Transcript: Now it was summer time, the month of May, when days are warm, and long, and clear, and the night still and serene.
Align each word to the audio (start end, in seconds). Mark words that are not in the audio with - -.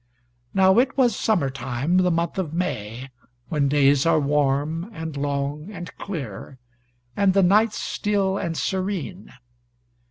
Now 0.55 0.79
it 0.79 0.97
was 0.97 1.15
summer 1.15 1.51
time, 1.51 1.97
the 1.97 2.09
month 2.09 2.39
of 2.39 2.55
May, 2.55 3.09
when 3.49 3.67
days 3.67 4.03
are 4.03 4.19
warm, 4.19 4.89
and 4.91 5.15
long, 5.15 5.69
and 5.71 5.95
clear, 5.97 6.57
and 7.15 7.35
the 7.35 7.43
night 7.43 7.73
still 7.73 8.35
and 8.35 8.57
serene. 8.57 9.31